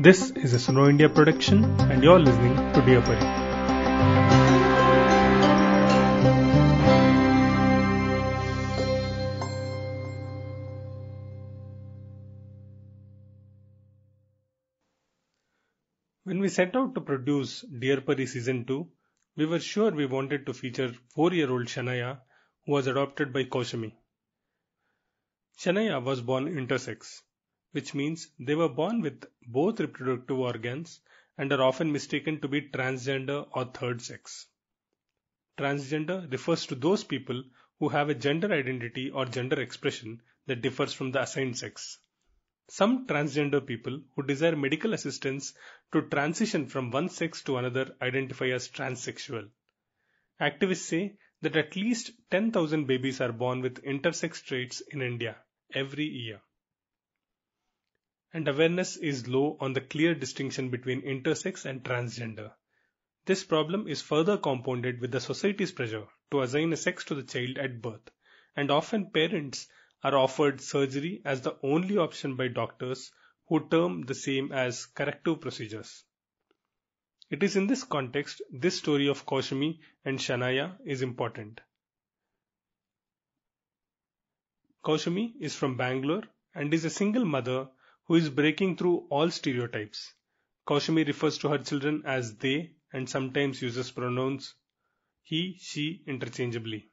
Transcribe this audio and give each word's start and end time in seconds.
This 0.00 0.30
is 0.30 0.54
a 0.54 0.58
Suno 0.58 0.88
India 0.88 1.08
production, 1.08 1.64
and 1.90 2.04
you're 2.04 2.20
listening 2.20 2.54
to 2.72 2.82
Dear 2.82 3.00
Pari. 3.02 3.18
When 16.22 16.38
we 16.38 16.48
set 16.48 16.76
out 16.76 16.94
to 16.94 17.00
produce 17.00 17.62
Dear 17.62 18.00
Pari 18.00 18.26
Season 18.26 18.64
2, 18.66 18.88
we 19.36 19.46
were 19.46 19.58
sure 19.58 19.90
we 19.90 20.06
wanted 20.06 20.46
to 20.46 20.54
feature 20.54 20.92
four 21.12 21.32
year 21.32 21.50
old 21.50 21.66
Shanaya, 21.66 22.20
who 22.66 22.70
was 22.74 22.86
adopted 22.86 23.32
by 23.32 23.42
Kaushami. 23.42 23.94
Shanaya 25.58 26.00
was 26.00 26.20
born 26.20 26.46
intersex, 26.46 27.22
which 27.72 27.94
means 27.94 28.28
they 28.38 28.54
were 28.54 28.68
born 28.68 29.00
with 29.00 29.24
both 29.46 29.80
reproductive 29.80 30.38
organs 30.38 31.00
and 31.36 31.52
are 31.52 31.62
often 31.62 31.92
mistaken 31.92 32.40
to 32.40 32.48
be 32.48 32.62
transgender 32.62 33.46
or 33.52 33.64
third 33.66 34.00
sex. 34.02 34.46
Transgender 35.58 36.30
refers 36.30 36.66
to 36.66 36.74
those 36.74 37.04
people 37.04 37.42
who 37.78 37.88
have 37.88 38.08
a 38.08 38.14
gender 38.14 38.52
identity 38.52 39.10
or 39.10 39.24
gender 39.24 39.60
expression 39.60 40.20
that 40.46 40.62
differs 40.62 40.92
from 40.92 41.12
the 41.12 41.22
assigned 41.22 41.56
sex. 41.56 41.98
Some 42.68 43.06
transgender 43.06 43.64
people 43.64 44.02
who 44.14 44.22
desire 44.22 44.56
medical 44.56 44.94
assistance 44.94 45.54
to 45.92 46.02
transition 46.02 46.66
from 46.66 46.90
one 46.90 47.08
sex 47.08 47.42
to 47.44 47.56
another 47.56 47.96
identify 48.02 48.48
as 48.48 48.68
transsexual. 48.68 49.48
Activists 50.40 50.88
say 50.88 51.16
that 51.42 51.56
at 51.56 51.76
least 51.76 52.12
10,000 52.30 52.86
babies 52.86 53.20
are 53.20 53.32
born 53.32 53.60
with 53.60 53.82
intersex 53.84 54.44
traits 54.44 54.80
in 54.92 55.02
India 55.02 55.36
every 55.72 56.04
year. 56.04 56.40
And 58.32 58.46
awareness 58.46 58.96
is 58.96 59.26
low 59.26 59.56
on 59.60 59.72
the 59.72 59.80
clear 59.80 60.14
distinction 60.14 60.70
between 60.70 61.02
intersex 61.02 61.64
and 61.64 61.82
transgender. 61.82 62.52
This 63.24 63.44
problem 63.44 63.88
is 63.88 64.02
further 64.02 64.36
compounded 64.36 65.00
with 65.00 65.12
the 65.12 65.20
society's 65.20 65.72
pressure 65.72 66.06
to 66.30 66.42
assign 66.42 66.72
a 66.72 66.76
sex 66.76 67.04
to 67.04 67.14
the 67.14 67.22
child 67.22 67.58
at 67.58 67.80
birth, 67.80 68.10
and 68.56 68.70
often 68.70 69.10
parents 69.10 69.66
are 70.02 70.16
offered 70.16 70.60
surgery 70.60 71.22
as 71.24 71.40
the 71.40 71.58
only 71.62 71.96
option 71.96 72.36
by 72.36 72.48
doctors 72.48 73.10
who 73.48 73.68
term 73.68 74.02
the 74.02 74.14
same 74.14 74.52
as 74.52 74.86
corrective 74.86 75.40
procedures. 75.40 76.04
It 77.30 77.42
is 77.42 77.56
in 77.56 77.66
this 77.66 77.84
context 77.84 78.40
this 78.50 78.78
story 78.78 79.08
of 79.08 79.26
Kaushami 79.26 79.80
and 80.04 80.18
Shanaya 80.18 80.76
is 80.84 81.02
important. 81.02 81.60
Kaushami 84.84 85.34
is 85.40 85.54
from 85.54 85.76
Bangalore 85.76 86.24
and 86.54 86.72
is 86.72 86.84
a 86.84 86.90
single 86.90 87.24
mother 87.24 87.68
who 88.08 88.16
is 88.16 88.28
breaking 88.30 88.76
through 88.76 89.06
all 89.10 89.30
stereotypes. 89.30 90.14
Kaushami 90.66 91.06
refers 91.06 91.38
to 91.38 91.48
her 91.48 91.58
children 91.58 92.02
as 92.06 92.36
they 92.38 92.72
and 92.92 93.08
sometimes 93.08 93.62
uses 93.62 93.92
pronouns 93.92 94.54
he, 95.22 95.56
she 95.60 96.02
interchangeably. 96.06 96.90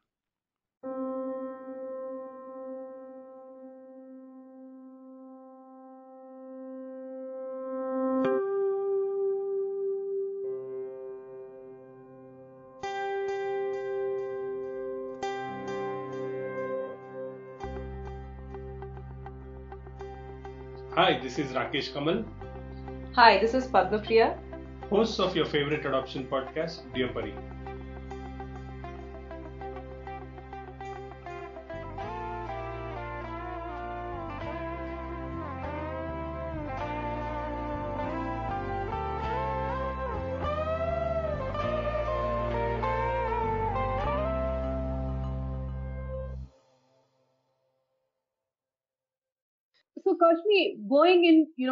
Hi, 20.95 21.19
this 21.21 21.37
is 21.39 21.51
Rakesh 21.51 21.93
Kamal, 21.93 22.23
Hi, 23.15 23.37
this 23.39 23.53
is 23.53 23.67
Padma 23.67 23.99
Priya. 23.99 24.37
hosts 24.89 25.19
of 25.19 25.35
your 25.35 25.45
favorite 25.45 25.85
adoption 25.85 26.25
podcast, 26.25 26.81
Dear 26.93 27.07
Pari. 27.09 27.33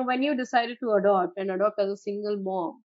Know, 0.03 0.07
when 0.07 0.23
you 0.23 0.35
decided 0.35 0.77
to 0.81 0.91
adopt 0.93 1.37
and 1.37 1.51
adopt 1.51 1.79
as 1.79 1.89
a 1.89 1.97
single 1.97 2.37
mom, 2.37 2.81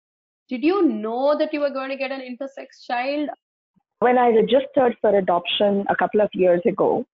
did 0.48 0.64
you 0.64 0.88
know 0.88 1.36
that 1.38 1.52
you 1.52 1.60
were 1.60 1.70
going 1.70 1.90
to 1.90 1.96
get 1.96 2.10
an 2.12 2.20
intersex 2.20 2.86
child? 2.86 3.28
When 4.00 4.16
I 4.16 4.28
registered 4.28 4.96
for 5.00 5.16
adoption 5.16 5.84
a 5.90 5.96
couple 5.96 6.20
of 6.20 6.30
years 6.32 6.62
ago, 6.66 7.04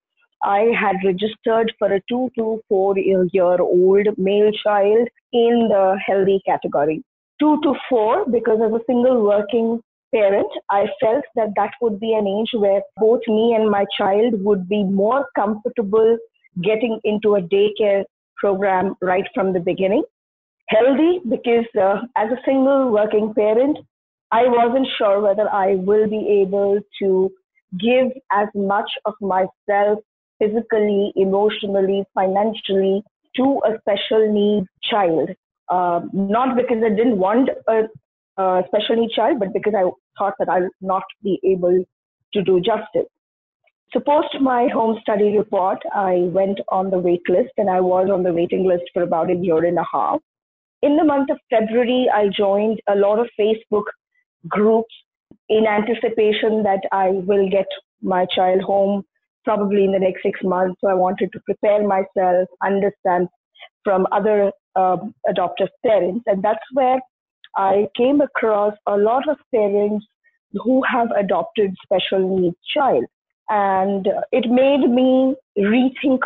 I 0.43 0.71
had 0.79 0.97
registered 1.03 1.73
for 1.79 1.91
a 1.91 2.01
two 2.07 2.29
to 2.37 2.61
four 2.69 2.97
year 2.97 3.57
old 3.59 4.07
male 4.17 4.51
child 4.63 5.07
in 5.33 5.67
the 5.69 5.97
healthy 6.05 6.41
category. 6.45 7.03
Two 7.39 7.59
to 7.63 7.73
four, 7.89 8.25
because 8.29 8.59
as 8.63 8.71
a 8.71 8.83
single 8.87 9.23
working 9.23 9.81
parent, 10.13 10.47
I 10.69 10.85
felt 11.01 11.25
that 11.35 11.49
that 11.55 11.71
would 11.81 11.99
be 11.99 12.13
an 12.13 12.27
age 12.27 12.51
where 12.53 12.81
both 12.97 13.21
me 13.27 13.55
and 13.57 13.69
my 13.69 13.85
child 13.97 14.35
would 14.43 14.69
be 14.69 14.83
more 14.83 15.25
comfortable 15.35 16.17
getting 16.63 16.99
into 17.03 17.35
a 17.35 17.41
daycare 17.41 18.05
program 18.45 18.93
right 19.11 19.27
from 19.35 19.53
the 19.53 19.63
beginning. 19.71 20.03
Healthy, 20.75 21.11
because 21.33 21.69
uh, 21.87 21.97
as 22.23 22.31
a 22.31 22.41
single 22.45 22.91
working 22.91 23.33
parent, 23.33 23.77
I 24.31 24.43
wasn't 24.47 24.87
sure 24.97 25.21
whether 25.21 25.47
I 25.49 25.75
will 25.75 26.07
be 26.09 26.41
able 26.41 26.79
to 26.99 27.09
give 27.87 28.07
as 28.31 28.47
much 28.73 28.89
of 29.05 29.13
myself 29.21 29.99
physically, 30.39 31.13
emotionally, 31.15 32.03
financially 32.13 33.03
to 33.37 33.61
a 33.69 33.71
special 33.81 34.31
needs 34.37 34.67
child. 34.91 35.29
Um, 35.75 36.09
not 36.13 36.55
because 36.55 36.83
I 36.85 36.89
didn't 36.89 37.17
want 37.17 37.49
a, 37.67 37.83
a 38.41 38.63
special 38.67 38.95
needs 38.97 39.13
child, 39.13 39.39
but 39.39 39.53
because 39.53 39.75
I 39.81 39.83
thought 40.17 40.35
that 40.39 40.49
I'll 40.49 40.69
not 40.81 41.03
be 41.23 41.39
able 41.43 41.83
to 42.33 42.43
do 42.43 42.59
justice. 42.59 43.09
So 43.93 43.99
post 43.99 44.35
my 44.41 44.67
home 44.67 44.97
study 45.01 45.37
report, 45.37 45.79
I 45.93 46.27
went 46.31 46.59
on 46.69 46.89
the 46.89 46.99
wait 46.99 47.21
list 47.29 47.53
and 47.57 47.69
I 47.69 47.79
was 47.79 48.09
on 48.11 48.23
the 48.23 48.33
waiting 48.33 48.65
list 48.65 48.83
for 48.93 49.03
about 49.03 49.31
a 49.31 49.35
year 49.35 49.63
and 49.63 49.77
a 49.77 49.85
half. 49.91 50.19
In 50.81 50.97
the 50.97 51.03
month 51.03 51.29
of 51.29 51.39
February, 51.49 52.07
I 52.13 52.27
joined 52.27 52.81
a 52.87 52.95
lot 52.95 53.19
of 53.19 53.29
Facebook 53.39 53.85
groups 54.47 54.93
in 55.49 55.65
anticipation 55.65 56.63
that 56.63 56.81
I 56.91 57.09
will 57.09 57.49
get 57.49 57.67
my 58.01 58.25
child 58.25 58.61
home 58.61 59.03
probably 59.43 59.85
in 59.85 59.91
the 59.91 59.99
next 59.99 60.23
six 60.23 60.39
months. 60.43 60.79
So 60.81 60.89
I 60.89 60.93
wanted 60.93 61.31
to 61.31 61.39
prepare 61.45 61.87
myself, 61.87 62.49
understand 62.63 63.29
from 63.83 64.07
other 64.11 64.51
um, 64.75 65.13
adoptive 65.27 65.69
parents. 65.85 66.23
And 66.25 66.43
that's 66.43 66.65
where 66.73 66.99
I 67.55 67.87
came 67.95 68.21
across 68.21 68.73
a 68.87 68.97
lot 68.97 69.29
of 69.29 69.37
parents 69.53 70.05
who 70.53 70.81
have 70.83 71.09
adopted 71.11 71.75
special 71.83 72.37
needs 72.37 72.57
child. 72.73 73.05
And 73.49 74.07
it 74.31 74.49
made 74.49 74.89
me 74.89 75.35
rethink 75.57 76.19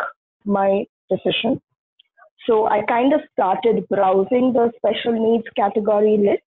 my 0.44 0.86
decision. 1.10 1.60
So 2.46 2.66
I 2.66 2.82
kind 2.88 3.12
of 3.12 3.20
started 3.32 3.86
browsing 3.88 4.52
the 4.52 4.72
special 4.76 5.12
needs 5.12 5.44
category 5.56 6.16
list 6.16 6.42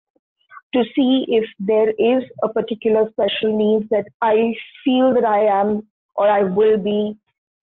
to 0.73 0.83
see 0.95 1.25
if 1.27 1.45
there 1.59 1.89
is 1.91 2.23
a 2.43 2.49
particular 2.49 3.07
special 3.11 3.55
needs 3.55 3.87
that 3.91 4.05
I 4.21 4.55
feel 4.83 5.13
that 5.13 5.25
I 5.25 5.45
am 5.45 5.87
or 6.15 6.27
I 6.27 6.43
will 6.43 6.77
be 6.77 7.15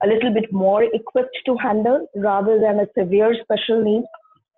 a 0.02 0.06
little 0.06 0.32
bit 0.32 0.52
more 0.52 0.84
equipped 0.84 1.36
to 1.46 1.56
handle 1.56 2.06
rather 2.16 2.58
than 2.60 2.80
a 2.80 2.86
severe 2.96 3.34
special 3.42 3.82
need. 3.82 4.04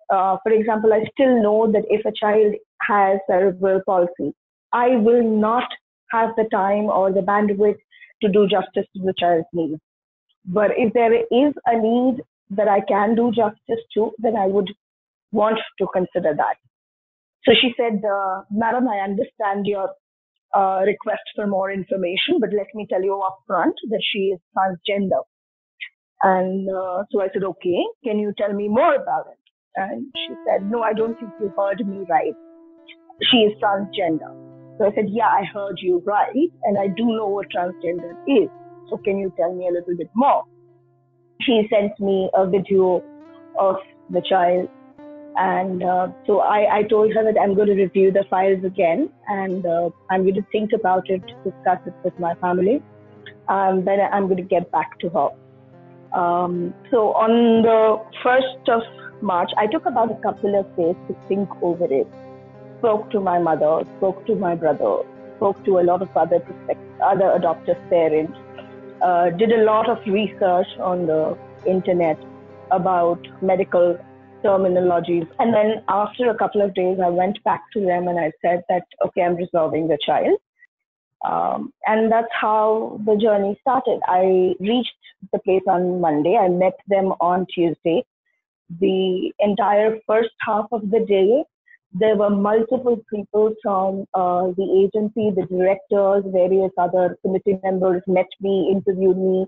Uh, 0.09 0.37
for 0.43 0.51
example, 0.51 0.93
I 0.93 1.05
still 1.13 1.41
know 1.41 1.71
that 1.71 1.83
if 1.89 2.05
a 2.05 2.11
child 2.11 2.53
has 2.81 3.19
cerebral 3.27 3.81
palsy, 3.85 4.33
I 4.71 4.97
will 4.97 5.23
not 5.23 5.67
have 6.11 6.29
the 6.37 6.45
time 6.51 6.85
or 6.85 7.11
the 7.11 7.21
bandwidth 7.21 7.79
to 8.23 8.31
do 8.31 8.47
justice 8.47 8.89
to 8.95 9.03
the 9.03 9.13
child's 9.19 9.47
needs. 9.53 9.79
But 10.45 10.71
if 10.77 10.93
there 10.93 11.13
is 11.13 11.53
a 11.65 11.77
need 11.77 12.23
that 12.51 12.67
I 12.67 12.81
can 12.81 13.15
do 13.15 13.31
justice 13.31 13.83
to, 13.95 14.11
then 14.17 14.35
I 14.35 14.47
would 14.47 14.69
want 15.31 15.59
to 15.79 15.87
consider 15.93 16.33
that. 16.35 16.57
So 17.45 17.53
she 17.59 17.73
said, 17.77 18.01
uh, 18.05 18.43
Madam, 18.51 18.87
I 18.87 18.99
understand 19.03 19.65
your 19.65 19.89
uh, 20.55 20.81
request 20.85 21.23
for 21.35 21.47
more 21.47 21.71
information, 21.71 22.39
but 22.39 22.51
let 22.55 22.67
me 22.73 22.85
tell 22.89 23.01
you 23.01 23.19
up 23.21 23.39
front 23.47 23.75
that 23.89 24.03
she 24.11 24.33
is 24.35 24.39
transgender. 24.55 25.23
And 26.21 26.69
uh, 26.69 27.03
so 27.11 27.21
I 27.21 27.27
said, 27.33 27.43
okay, 27.43 27.83
can 28.03 28.19
you 28.19 28.33
tell 28.37 28.53
me 28.53 28.69
more 28.69 28.95
about 28.95 29.25
it? 29.31 29.39
And 29.75 30.05
she 30.15 30.33
said, 30.47 30.69
no, 30.69 30.81
I 30.81 30.93
don't 30.93 31.19
think 31.19 31.31
you 31.41 31.51
heard 31.57 31.85
me 31.85 32.05
right. 32.09 32.33
She 33.31 33.37
is 33.37 33.53
transgender. 33.61 34.52
So 34.77 34.85
I 34.85 34.95
said, 34.95 35.05
yeah, 35.09 35.27
I 35.27 35.43
heard 35.45 35.79
you 35.81 36.01
right, 36.05 36.51
and 36.63 36.77
I 36.79 36.87
do 36.87 37.05
know 37.05 37.27
what 37.27 37.47
transgender 37.55 38.13
is. 38.27 38.49
So 38.89 38.97
can 38.97 39.17
you 39.17 39.31
tell 39.37 39.53
me 39.53 39.67
a 39.67 39.71
little 39.71 39.95
bit 39.95 40.09
more? 40.15 40.43
She 41.41 41.67
sent 41.69 41.99
me 41.99 42.29
a 42.33 42.47
video 42.47 43.03
of 43.57 43.77
the 44.09 44.21
child 44.21 44.69
And 45.35 45.83
uh, 45.83 46.09
so 46.27 46.39
I, 46.41 46.77
I 46.77 46.83
told 46.83 47.13
her 47.13 47.23
that 47.23 47.39
I'm 47.41 47.55
going 47.55 47.67
to 47.67 47.73
review 47.75 48.11
the 48.11 48.23
files 48.29 48.63
again 48.63 49.09
and 49.27 49.65
uh, 49.65 49.89
I'm 50.11 50.23
going 50.23 50.35
to 50.35 50.45
think 50.51 50.71
about 50.73 51.09
it, 51.09 51.23
discuss 51.43 51.79
it 51.87 51.93
with 52.03 52.17
my 52.19 52.35
family. 52.35 52.83
Um, 53.49 53.83
then 53.83 53.99
I'm 54.11 54.25
going 54.25 54.37
to 54.37 54.43
get 54.43 54.71
back 54.71 54.99
to 54.99 55.09
her. 55.09 56.19
Um, 56.19 56.73
so 56.91 57.13
on 57.13 57.63
the 57.63 57.97
1st 58.23 58.69
of 58.69 58.83
March, 59.23 59.49
I 59.57 59.65
took 59.67 59.85
about 59.87 60.11
a 60.11 60.21
couple 60.21 60.59
of 60.59 60.67
days 60.77 60.95
to 61.07 61.15
think 61.27 61.49
over 61.61 61.85
it. 61.91 62.07
Spoke 62.83 63.11
to 63.11 63.21
my 63.21 63.39
mother, 63.39 63.85
spoke 63.95 64.25
to 64.25 64.35
my 64.35 64.55
brother, 64.55 65.03
spoke 65.37 65.63
to 65.63 65.79
a 65.79 65.83
lot 65.83 66.01
of 66.01 66.09
other 66.17 66.43
other 67.01 67.31
adoptive 67.31 67.77
parents, 67.89 68.37
uh, 69.01 69.29
did 69.29 69.53
a 69.53 69.63
lot 69.63 69.87
of 69.89 69.99
research 70.05 70.67
on 70.79 71.07
the 71.07 71.37
internet 71.65 72.19
about 72.71 73.25
medical 73.41 73.97
terminologies. 74.43 75.25
And 75.39 75.53
then 75.53 75.81
after 75.87 76.29
a 76.29 76.37
couple 76.37 76.61
of 76.61 76.73
days, 76.73 76.97
I 77.01 77.07
went 77.07 77.41
back 77.45 77.61
to 77.71 77.79
them 77.79 78.09
and 78.09 78.19
I 78.19 78.33
said 78.41 78.63
that, 78.67 78.83
okay, 79.05 79.21
I'm 79.21 79.37
resolving 79.37 79.87
the 79.87 79.97
child. 80.05 80.37
Um, 81.23 81.71
and 81.87 82.11
that's 82.11 82.33
how 82.33 82.99
the 83.05 83.15
journey 83.15 83.57
started. 83.61 84.01
I 84.09 84.55
reached 84.59 84.91
the 85.31 85.39
place 85.39 85.63
on 85.69 86.01
Monday. 86.01 86.35
I 86.35 86.49
met 86.49 86.77
them 86.89 87.13
on 87.21 87.47
Tuesday. 87.55 88.03
The 88.81 89.31
entire 89.39 89.99
first 90.05 90.31
half 90.45 90.65
of 90.73 90.91
the 90.91 90.99
day, 90.99 91.45
there 91.93 92.15
were 92.15 92.29
multiple 92.29 92.99
people 93.13 93.53
from 93.61 94.05
uh, 94.13 94.47
the 94.57 94.67
agency, 94.83 95.29
the 95.29 95.45
directors, 95.49 96.23
various 96.27 96.71
other 96.77 97.17
committee 97.21 97.59
members 97.63 98.01
met 98.07 98.25
me, 98.41 98.69
interviewed 98.71 99.17
me, 99.17 99.45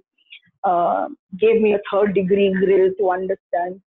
uh, 0.63 1.07
gave 1.39 1.59
me 1.59 1.73
a 1.73 1.79
third 1.91 2.13
degree 2.13 2.53
grill 2.53 2.91
to 2.99 3.09
understand 3.09 3.81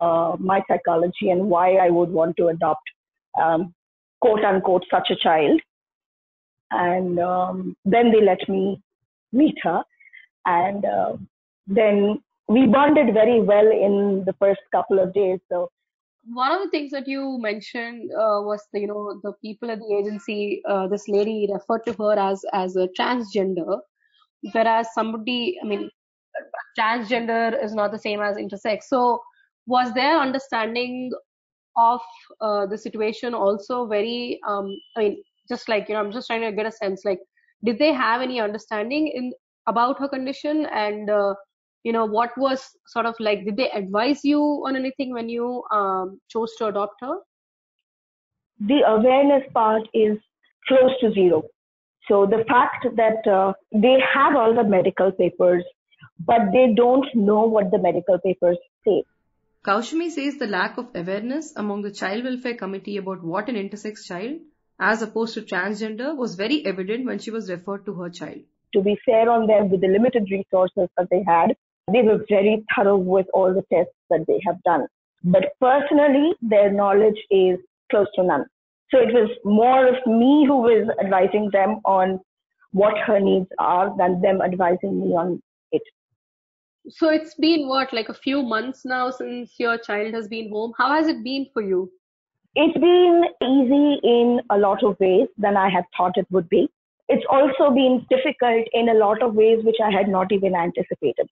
uh, 0.00 0.36
my 0.38 0.62
psychology 0.68 1.30
and 1.30 1.50
why 1.50 1.74
I 1.74 1.90
would 1.90 2.08
want 2.08 2.36
to 2.38 2.48
adopt, 2.48 2.82
um, 3.40 3.74
quote 4.20 4.42
unquote, 4.42 4.84
such 4.90 5.10
a 5.10 5.16
child. 5.16 5.60
And 6.70 7.18
um, 7.18 7.76
then 7.84 8.10
they 8.10 8.22
let 8.22 8.48
me 8.48 8.80
meet 9.32 9.56
her. 9.62 9.82
And 10.46 10.84
uh, 10.84 11.16
then 11.66 12.22
we 12.48 12.66
bonded 12.66 13.12
very 13.12 13.40
well 13.40 13.70
in 13.70 14.22
the 14.24 14.34
first 14.38 14.60
couple 14.72 14.98
of 14.98 15.12
days. 15.12 15.40
So 15.50 15.70
one 16.32 16.52
of 16.52 16.62
the 16.62 16.70
things 16.70 16.90
that 16.90 17.08
you 17.08 17.38
mentioned 17.40 18.10
uh, 18.12 18.40
was 18.42 18.62
the, 18.72 18.80
you 18.80 18.86
know 18.86 19.20
the 19.22 19.32
people 19.42 19.70
at 19.70 19.78
the 19.78 19.96
agency. 19.96 20.62
Uh, 20.68 20.86
this 20.86 21.08
lady 21.08 21.48
referred 21.52 21.84
to 21.86 21.92
her 21.94 22.18
as 22.18 22.42
as 22.52 22.76
a 22.76 22.88
transgender, 22.98 23.78
whereas 24.52 24.88
somebody, 24.94 25.58
I 25.62 25.66
mean, 25.66 25.90
transgender 26.78 27.62
is 27.62 27.74
not 27.74 27.92
the 27.92 27.98
same 27.98 28.20
as 28.20 28.36
intersex. 28.36 28.84
So 28.84 29.20
was 29.66 29.92
their 29.94 30.18
understanding 30.18 31.10
of 31.76 32.00
uh, 32.40 32.66
the 32.66 32.78
situation 32.78 33.34
also 33.34 33.86
very? 33.86 34.40
Um, 34.46 34.74
I 34.96 35.00
mean, 35.00 35.22
just 35.48 35.68
like 35.68 35.88
you 35.88 35.94
know, 35.94 36.00
I'm 36.00 36.12
just 36.12 36.26
trying 36.26 36.42
to 36.42 36.52
get 36.52 36.66
a 36.66 36.72
sense. 36.72 37.02
Like, 37.04 37.20
did 37.64 37.78
they 37.78 37.92
have 37.92 38.20
any 38.20 38.40
understanding 38.40 39.08
in 39.08 39.32
about 39.66 39.98
her 40.00 40.08
condition 40.08 40.66
and 40.66 41.10
uh, 41.10 41.34
you 41.84 41.92
know 41.92 42.04
what 42.04 42.36
was 42.36 42.62
sort 42.86 43.06
of 43.06 43.14
like 43.20 43.44
did 43.44 43.56
they 43.56 43.70
advise 43.70 44.24
you 44.24 44.40
on 44.66 44.76
anything 44.76 45.12
when 45.12 45.28
you 45.28 45.62
um, 45.70 46.20
chose 46.28 46.54
to 46.56 46.66
adopt 46.66 47.00
her? 47.00 47.16
The 48.60 48.80
awareness 48.86 49.44
part 49.52 49.88
is 49.94 50.18
close 50.66 50.92
to 51.00 51.12
zero. 51.12 51.42
So 52.08 52.26
the 52.26 52.44
fact 52.48 52.86
that 52.96 53.30
uh, 53.30 53.52
they 53.72 53.98
have 54.14 54.34
all 54.34 54.54
the 54.54 54.64
medical 54.64 55.12
papers 55.12 55.64
but 56.18 56.50
they 56.52 56.74
don't 56.74 57.06
know 57.14 57.42
what 57.42 57.70
the 57.70 57.78
medical 57.78 58.18
papers 58.18 58.58
say. 58.84 59.04
Kaushami 59.64 60.10
says 60.10 60.38
the 60.38 60.46
lack 60.46 60.78
of 60.78 60.88
awareness 60.94 61.54
among 61.56 61.82
the 61.82 61.92
Child 61.92 62.24
Welfare 62.24 62.54
Committee 62.54 62.96
about 62.96 63.22
what 63.22 63.48
an 63.48 63.56
intersex 63.56 64.04
child, 64.06 64.40
as 64.80 65.02
opposed 65.02 65.34
to 65.34 65.42
transgender, 65.42 66.16
was 66.16 66.36
very 66.36 66.64
evident 66.64 67.06
when 67.06 67.18
she 67.18 67.30
was 67.30 67.50
referred 67.50 67.84
to 67.86 67.94
her 67.94 68.10
child. 68.10 68.38
To 68.74 68.82
be 68.82 68.96
fair 69.04 69.30
on 69.30 69.46
them 69.46 69.70
with 69.70 69.80
the 69.80 69.88
limited 69.88 70.28
resources 70.30 70.88
that 70.96 71.08
they 71.10 71.22
had, 71.26 71.56
they 71.92 72.02
were 72.02 72.24
very 72.28 72.64
thorough 72.74 72.96
with 72.96 73.26
all 73.32 73.52
the 73.52 73.64
tests 73.72 73.94
that 74.10 74.24
they 74.26 74.40
have 74.46 74.62
done. 74.62 74.86
But 75.24 75.46
personally, 75.60 76.32
their 76.40 76.70
knowledge 76.70 77.18
is 77.30 77.58
close 77.90 78.06
to 78.14 78.22
none. 78.22 78.46
So 78.90 78.98
it 78.98 79.12
was 79.12 79.30
more 79.44 79.86
of 79.88 79.94
me 80.06 80.46
who 80.46 80.58
was 80.58 80.88
advising 81.02 81.50
them 81.52 81.80
on 81.84 82.20
what 82.72 82.96
her 82.98 83.20
needs 83.20 83.48
are 83.58 83.94
than 83.96 84.20
them 84.20 84.40
advising 84.40 85.00
me 85.00 85.14
on 85.14 85.42
it. 85.72 85.82
So 86.88 87.10
it's 87.10 87.34
been 87.34 87.68
what, 87.68 87.92
like 87.92 88.08
a 88.08 88.14
few 88.14 88.42
months 88.42 88.84
now 88.84 89.10
since 89.10 89.54
your 89.58 89.76
child 89.78 90.14
has 90.14 90.28
been 90.28 90.50
home. 90.50 90.72
How 90.78 90.92
has 90.94 91.08
it 91.08 91.22
been 91.22 91.46
for 91.52 91.62
you? 91.62 91.90
It's 92.54 92.78
been 92.78 93.24
easy 93.42 94.00
in 94.02 94.40
a 94.50 94.58
lot 94.58 94.82
of 94.82 94.98
ways 94.98 95.28
than 95.36 95.56
I 95.56 95.68
had 95.68 95.84
thought 95.96 96.16
it 96.16 96.26
would 96.30 96.48
be. 96.48 96.70
It's 97.08 97.24
also 97.30 97.74
been 97.74 98.06
difficult 98.10 98.66
in 98.72 98.88
a 98.88 98.94
lot 98.94 99.22
of 99.22 99.34
ways 99.34 99.64
which 99.64 99.76
I 99.84 99.90
had 99.90 100.08
not 100.08 100.32
even 100.32 100.54
anticipated. 100.54 101.28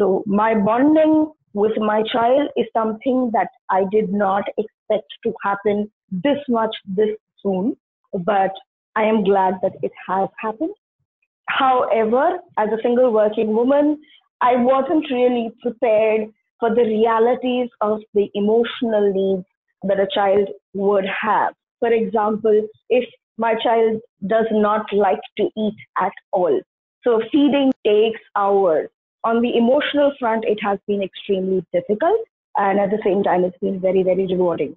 So 0.00 0.22
my 0.24 0.54
bonding 0.54 1.30
with 1.52 1.76
my 1.76 2.02
child 2.10 2.48
is 2.56 2.64
something 2.72 3.30
that 3.34 3.48
I 3.68 3.84
did 3.92 4.10
not 4.10 4.44
expect 4.56 5.08
to 5.24 5.34
happen 5.44 5.90
this 6.10 6.38
much 6.48 6.74
this 6.86 7.10
soon, 7.42 7.76
but 8.14 8.52
I 8.96 9.02
am 9.04 9.22
glad 9.24 9.56
that 9.60 9.74
it 9.82 9.92
has 10.08 10.30
happened. 10.38 10.74
However, 11.50 12.38
as 12.56 12.70
a 12.70 12.80
single 12.82 13.12
working 13.12 13.54
woman, 13.54 14.00
I 14.40 14.56
wasn't 14.56 15.10
really 15.10 15.50
prepared 15.60 16.30
for 16.58 16.74
the 16.74 16.82
realities 16.82 17.68
of 17.82 18.00
the 18.14 18.30
emotional 18.32 19.12
needs 19.12 19.46
that 19.82 20.00
a 20.00 20.08
child 20.14 20.48
would 20.72 21.04
have. 21.20 21.52
For 21.78 21.92
example, 21.92 22.66
if 22.88 23.04
my 23.36 23.54
child 23.62 24.00
does 24.26 24.46
not 24.50 24.86
like 24.94 25.20
to 25.36 25.50
eat 25.58 25.76
at 25.98 26.12
all, 26.32 26.58
so 27.04 27.20
feeding 27.30 27.70
takes 27.84 28.20
hours 28.34 28.88
on 29.24 29.42
the 29.42 29.56
emotional 29.56 30.12
front, 30.18 30.44
it 30.44 30.58
has 30.62 30.78
been 30.86 31.02
extremely 31.02 31.64
difficult. 31.72 32.20
And 32.56 32.80
at 32.80 32.90
the 32.90 33.00
same 33.04 33.22
time, 33.22 33.44
it's 33.44 33.58
been 33.58 33.80
very, 33.80 34.02
very 34.02 34.26
rewarding. 34.26 34.76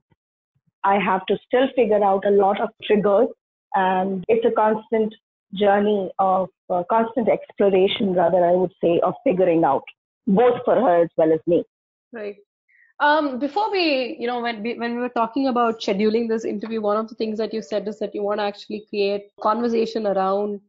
I 0.84 1.00
have 1.00 1.26
to 1.28 1.38
still 1.46 1.68
figure 1.76 2.04
out 2.04 2.26
a 2.26 2.32
lot 2.32 2.60
of 2.60 2.70
triggers. 2.84 3.30
And 3.76 4.24
it's 4.28 4.46
a 4.46 4.52
constant 4.52 5.14
journey 5.54 6.12
of 6.20 6.50
uh, 6.70 6.84
constant 6.90 7.30
exploration, 7.30 8.14
rather, 8.14 8.46
I 8.46 8.52
would 8.52 8.74
say, 8.84 9.00
of 9.02 9.14
figuring 9.24 9.64
out, 9.64 9.84
both 10.28 10.64
for 10.66 10.76
her 10.76 11.04
as 11.04 11.10
well 11.18 11.34
as 11.34 11.40
me. 11.48 11.64
Right. 12.12 12.36
Um, 13.00 13.40
before 13.40 13.72
we, 13.72 14.16
you 14.20 14.28
know, 14.28 14.40
when 14.42 14.62
we, 14.62 14.78
when 14.78 14.96
we 14.96 15.02
were 15.02 15.10
talking 15.10 15.48
about 15.48 15.82
scheduling 15.82 16.30
this 16.30 16.46
interview, 16.46 16.80
one 16.80 16.98
of 16.98 17.10
the 17.10 17.16
things 17.16 17.38
that 17.40 17.54
you 17.54 17.62
said 17.62 17.88
is 17.88 17.98
that 18.00 18.14
you 18.14 18.22
want 18.22 18.40
to 18.40 18.44
actually 18.44 18.86
create 18.90 19.32
conversation 19.42 20.06
around 20.06 20.62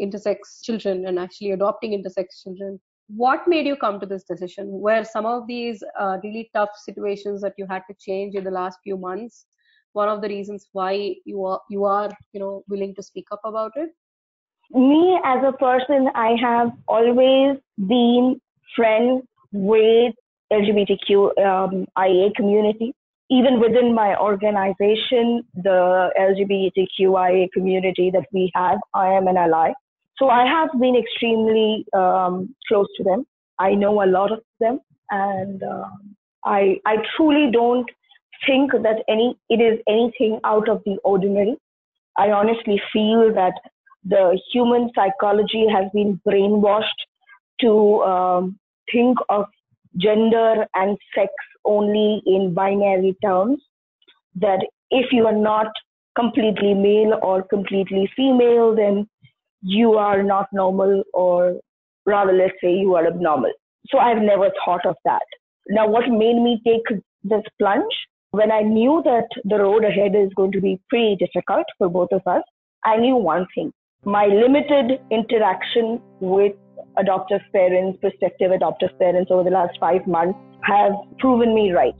intersex 0.00 0.62
children 0.62 1.06
and 1.06 1.18
actually 1.18 1.50
adopting 1.50 1.90
intersex 1.90 2.42
children 2.42 2.80
what 3.14 3.46
made 3.46 3.66
you 3.66 3.76
come 3.76 4.00
to 4.00 4.06
this 4.06 4.24
decision? 4.24 4.68
Where 4.68 5.04
some 5.04 5.26
of 5.26 5.46
these 5.46 5.82
uh, 5.98 6.18
really 6.22 6.50
tough 6.54 6.70
situations 6.76 7.40
that 7.42 7.54
you 7.58 7.66
had 7.66 7.82
to 7.88 7.94
change 8.00 8.34
in 8.34 8.44
the 8.44 8.50
last 8.50 8.78
few 8.82 8.96
months 8.96 9.46
one 9.92 10.08
of 10.08 10.22
the 10.22 10.28
reasons 10.28 10.68
why 10.72 11.14
you 11.24 11.44
are 11.44 11.60
you 11.68 11.84
are 11.84 12.10
you 12.32 12.40
know 12.40 12.64
willing 12.68 12.94
to 12.94 13.02
speak 13.02 13.26
up 13.30 13.40
about 13.44 13.72
it? 13.76 13.90
Me 14.70 15.20
as 15.24 15.44
a 15.44 15.52
person 15.52 16.08
i 16.14 16.34
have 16.40 16.72
always 16.88 17.58
been 17.76 18.40
friends 18.74 19.22
with 19.52 20.14
lgbtq 20.52 21.38
um, 21.46 21.86
community. 22.36 22.94
Even 23.30 23.60
within 23.60 23.94
my 23.94 24.14
organization 24.16 25.42
the 25.54 26.10
lgbtqia 26.18 27.48
community 27.52 28.10
that 28.10 28.26
we 28.32 28.50
have 28.54 28.78
i 28.94 29.08
am 29.08 29.26
an 29.26 29.36
ally 29.36 29.72
so 30.18 30.28
I 30.28 30.44
have 30.46 30.70
been 30.80 30.96
extremely 30.96 31.84
um, 31.92 32.54
close 32.68 32.88
to 32.96 33.04
them. 33.04 33.26
I 33.58 33.74
know 33.74 34.02
a 34.02 34.06
lot 34.06 34.32
of 34.32 34.40
them, 34.60 34.80
and 35.10 35.62
um, 35.62 36.16
I 36.44 36.78
I 36.86 36.96
truly 37.16 37.50
don't 37.50 37.88
think 38.46 38.72
that 38.72 39.04
any 39.08 39.36
it 39.48 39.60
is 39.60 39.78
anything 39.88 40.40
out 40.44 40.68
of 40.68 40.82
the 40.84 40.98
ordinary. 41.04 41.56
I 42.16 42.30
honestly 42.30 42.80
feel 42.92 43.32
that 43.34 43.54
the 44.04 44.38
human 44.52 44.90
psychology 44.94 45.66
has 45.72 45.86
been 45.94 46.20
brainwashed 46.26 47.02
to 47.60 48.02
um, 48.02 48.58
think 48.90 49.18
of 49.28 49.46
gender 49.96 50.66
and 50.74 50.98
sex 51.14 51.32
only 51.64 52.22
in 52.26 52.52
binary 52.54 53.16
terms. 53.22 53.62
That 54.34 54.66
if 54.90 55.12
you 55.12 55.26
are 55.26 55.36
not 55.36 55.68
completely 56.16 56.74
male 56.74 57.18
or 57.22 57.42
completely 57.42 58.10
female, 58.16 58.74
then 58.74 59.08
you 59.62 59.94
are 59.94 60.22
not 60.22 60.48
normal 60.52 61.02
or 61.14 61.60
rather 62.06 62.32
let's 62.32 62.54
say 62.62 62.72
you 62.72 62.94
are 62.94 63.06
abnormal. 63.06 63.52
So 63.88 63.98
I've 63.98 64.22
never 64.22 64.50
thought 64.64 64.84
of 64.86 64.96
that. 65.04 65.22
Now 65.68 65.88
what 65.88 66.08
made 66.08 66.36
me 66.36 66.60
take 66.64 67.00
this 67.24 67.42
plunge 67.58 67.94
when 68.32 68.50
I 68.50 68.62
knew 68.62 69.02
that 69.04 69.28
the 69.44 69.58
road 69.58 69.84
ahead 69.84 70.14
is 70.16 70.32
going 70.34 70.52
to 70.52 70.60
be 70.60 70.80
pretty 70.88 71.16
difficult 71.16 71.66
for 71.76 71.90
both 71.90 72.08
of 72.12 72.22
us, 72.26 72.42
I 72.82 72.96
knew 72.96 73.16
one 73.16 73.46
thing. 73.54 73.72
My 74.04 74.24
limited 74.24 75.00
interaction 75.10 76.00
with 76.20 76.54
adoptive 76.96 77.42
parents, 77.52 77.98
prospective 78.00 78.50
adoptive 78.50 78.98
parents 78.98 79.30
over 79.30 79.44
the 79.44 79.50
last 79.50 79.78
five 79.78 80.06
months 80.06 80.38
have 80.62 80.92
proven 81.18 81.54
me 81.54 81.72
right. 81.72 81.94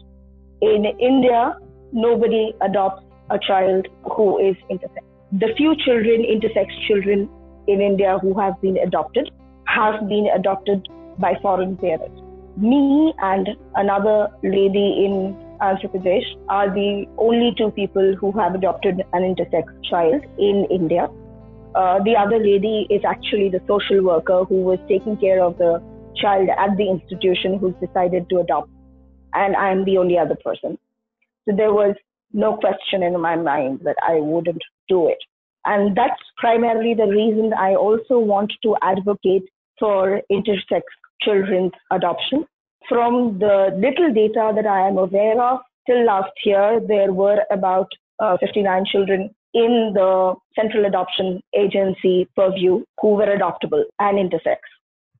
In 0.62 0.86
India, 0.98 1.54
nobody 1.92 2.54
adopts 2.62 3.04
a 3.28 3.38
child 3.38 3.86
who 4.16 4.38
is 4.38 4.56
intersex. 4.70 5.04
The 5.32 5.52
few 5.56 5.76
children, 5.84 6.22
intersex 6.22 6.66
children 6.88 7.28
in 7.66 7.80
India 7.80 8.18
who 8.20 8.38
have 8.38 8.60
been 8.60 8.76
adopted, 8.78 9.30
have 9.66 10.08
been 10.08 10.28
adopted 10.34 10.88
by 11.18 11.34
foreign 11.42 11.76
parents. 11.76 12.20
Me 12.56 13.14
and 13.18 13.48
another 13.76 14.28
lady 14.42 15.04
in 15.04 15.34
Andhra 15.60 15.88
Pradesh 15.94 16.24
are 16.48 16.68
the 16.74 17.06
only 17.18 17.54
two 17.56 17.70
people 17.70 18.14
who 18.20 18.32
have 18.32 18.54
adopted 18.54 19.02
an 19.12 19.22
intersex 19.22 19.64
child 19.88 20.22
in 20.38 20.66
India. 20.70 21.08
Uh, 21.74 22.02
the 22.04 22.14
other 22.16 22.38
lady 22.38 22.86
is 22.90 23.02
actually 23.04 23.48
the 23.48 23.60
social 23.66 24.02
worker 24.02 24.44
who 24.44 24.62
was 24.62 24.78
taking 24.88 25.16
care 25.16 25.42
of 25.42 25.56
the 25.58 25.82
child 26.16 26.48
at 26.58 26.76
the 26.76 26.90
institution 26.90 27.58
who's 27.58 27.74
decided 27.80 28.28
to 28.28 28.40
adopt, 28.40 28.70
and 29.34 29.56
I'm 29.56 29.84
the 29.84 29.96
only 29.96 30.18
other 30.18 30.36
person. 30.44 30.78
So 31.48 31.56
there 31.56 31.72
was 31.72 31.94
no 32.32 32.56
question 32.56 33.02
in 33.02 33.18
my 33.20 33.36
mind 33.36 33.80
that 33.84 33.96
I 34.06 34.20
wouldn't 34.20 34.62
do 34.88 35.08
it. 35.08 35.18
And 35.64 35.96
that's 35.96 36.20
primarily 36.38 36.94
the 36.94 37.06
reason 37.06 37.52
I 37.52 37.74
also 37.74 38.18
want 38.18 38.52
to 38.62 38.76
advocate 38.82 39.44
for 39.78 40.20
intersex 40.30 40.82
children's 41.20 41.72
adoption. 41.90 42.46
From 42.88 43.38
the 43.38 43.70
little 43.76 44.12
data 44.12 44.52
that 44.54 44.66
I 44.66 44.88
am 44.88 44.98
aware 44.98 45.40
of, 45.40 45.60
till 45.86 46.04
last 46.04 46.32
year, 46.44 46.80
there 46.86 47.12
were 47.12 47.42
about 47.50 47.88
uh, 48.18 48.36
59 48.38 48.84
children 48.90 49.30
in 49.54 49.92
the 49.94 50.34
Central 50.56 50.86
Adoption 50.86 51.40
Agency 51.54 52.28
purview 52.34 52.84
who 53.00 53.08
were 53.14 53.26
adoptable 53.26 53.84
and 53.98 54.18
intersex. 54.18 54.56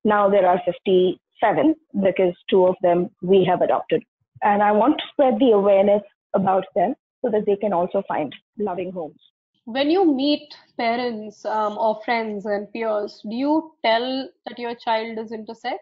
Now 0.05 0.29
there 0.29 0.47
are 0.47 0.61
57 0.65 1.75
because 2.03 2.35
two 2.51 2.67
of 2.67 2.77
them 2.83 3.11
we 3.23 3.45
have 3.45 3.61
adopted. 3.61 4.03
And 4.43 4.63
I 4.63 4.73
want 4.73 4.99
to 4.99 5.05
spread 5.13 5.39
the 5.39 5.53
awareness 5.53 6.03
about 6.35 6.65
them 6.75 6.95
so 7.25 7.31
that 7.31 7.47
they 7.47 7.57
can 7.57 7.73
also 7.73 8.03
find 8.09 8.35
loving 8.59 8.91
homes. 8.91 9.21
When 9.65 9.91
you 9.91 10.05
meet 10.05 10.55
parents 10.77 11.45
um, 11.45 11.79
or 11.79 12.01
friends 12.05 12.47
and 12.47 12.71
peers, 12.73 13.21
do 13.23 13.35
you 13.35 13.73
tell 13.85 14.29
that 14.47 14.59
your 14.59 14.75
child 14.75 15.19
is 15.19 15.31
intersex? 15.31 15.77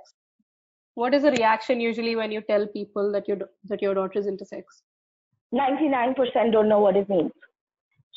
What 0.95 1.15
is 1.15 1.23
the 1.23 1.31
reaction 1.31 1.81
usually 1.81 2.15
when 2.15 2.31
you 2.31 2.43
tell 2.43 2.67
people 2.67 3.11
that 3.13 3.27
your 3.27 3.39
that 3.65 3.81
your 3.81 3.95
daughter 3.95 4.19
is 4.19 4.27
intersex? 4.27 4.65
99% 5.55 6.53
don't 6.53 6.69
know 6.69 6.81
what 6.81 6.97
it 6.97 7.09
means. 7.09 7.33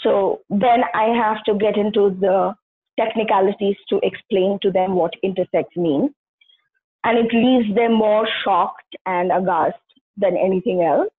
So 0.02 0.42
then 0.50 0.84
I 0.94 1.06
have 1.16 1.44
to 1.46 1.54
get 1.56 1.78
into 1.78 2.10
the 2.20 2.54
technicalities 3.00 3.78
to 3.90 4.00
explain 4.04 4.60
to 4.62 4.72
them 4.72 4.96
what 4.96 5.14
intersex 5.24 5.66
means. 5.78 6.12
And 7.06 7.18
it 7.18 7.34
leaves 7.34 7.74
them 7.76 7.94
more 7.94 8.28
shocked 8.44 8.96
and 9.06 9.32
aghast 9.32 9.80
than 10.18 10.38
anything 10.38 10.82
else. 10.84 11.13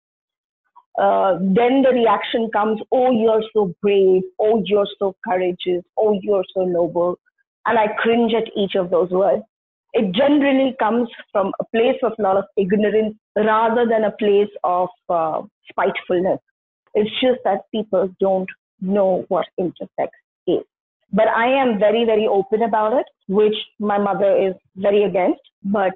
Uh, 1.00 1.38
then 1.40 1.82
the 1.82 1.90
reaction 1.92 2.48
comes, 2.52 2.80
oh, 2.92 3.10
you're 3.10 3.42
so 3.52 3.74
brave. 3.82 4.22
Oh, 4.38 4.62
you're 4.64 4.86
so 4.98 5.16
courageous. 5.26 5.82
Oh, 5.98 6.18
you're 6.22 6.44
so 6.54 6.64
noble. 6.64 7.18
And 7.66 7.78
I 7.78 7.88
cringe 7.98 8.32
at 8.34 8.50
each 8.56 8.74
of 8.74 8.90
those 8.90 9.10
words. 9.10 9.42
It 9.92 10.12
generally 10.12 10.74
comes 10.78 11.08
from 11.32 11.52
a 11.60 11.64
place 11.64 11.98
of 12.02 12.12
a 12.18 12.22
lot 12.22 12.36
of 12.36 12.44
ignorance 12.56 13.16
rather 13.36 13.86
than 13.86 14.04
a 14.04 14.10
place 14.12 14.50
of 14.64 14.88
uh, 15.08 15.42
spitefulness. 15.68 16.40
It's 16.94 17.10
just 17.20 17.40
that 17.44 17.62
people 17.72 18.08
don't 18.20 18.48
know 18.80 19.24
what 19.28 19.46
intersex 19.58 20.08
is. 20.46 20.62
But 21.12 21.28
I 21.28 21.46
am 21.46 21.78
very, 21.78 22.04
very 22.04 22.26
open 22.26 22.62
about 22.62 22.92
it, 22.92 23.06
which 23.28 23.54
my 23.78 23.98
mother 23.98 24.36
is 24.36 24.54
very 24.76 25.04
against. 25.04 25.40
But 25.62 25.94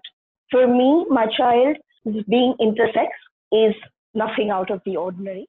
for 0.50 0.66
me, 0.66 1.04
my 1.10 1.26
child 1.36 1.76
being 2.28 2.54
intersex 2.60 3.08
is 3.52 3.74
nothing 4.18 4.50
out 4.50 4.70
of 4.70 4.82
the 4.84 4.96
ordinary. 4.96 5.46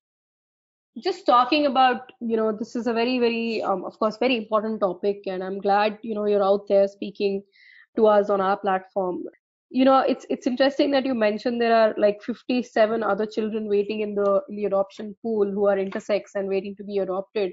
Just 1.04 1.26
talking 1.26 1.66
about, 1.66 2.12
you 2.20 2.36
know, 2.38 2.52
this 2.52 2.76
is 2.76 2.88
a 2.88 2.94
very, 2.94 3.20
very, 3.20 3.62
um, 3.64 3.86
of 3.86 3.98
course, 4.00 4.18
very 4.18 4.38
important 4.38 4.80
topic, 4.82 5.22
and 5.28 5.44
I'm 5.44 5.60
glad, 5.60 5.98
you 6.02 6.16
know, 6.16 6.26
you're 6.26 6.44
out 6.44 6.68
there 6.68 6.88
speaking 6.88 7.44
to 7.96 8.08
us 8.08 8.30
on 8.30 8.42
our 8.42 8.58
platform. 8.58 9.24
You 9.70 9.86
know, 9.86 10.00
it's 10.00 10.26
it's 10.30 10.48
interesting 10.48 10.92
that 10.92 11.06
you 11.06 11.14
mentioned 11.14 11.62
there 11.62 11.76
are 11.76 11.94
like 11.98 12.24
57 12.24 13.04
other 13.04 13.26
children 13.26 13.70
waiting 13.70 14.02
in 14.02 14.16
the 14.16 14.42
in 14.50 14.56
the 14.56 14.66
adoption 14.66 15.16
pool 15.22 15.52
who 15.58 15.68
are 15.68 15.78
intersex 15.78 16.36
and 16.36 16.48
waiting 16.50 16.76
to 16.78 16.84
be 16.84 16.98
adopted 16.98 17.52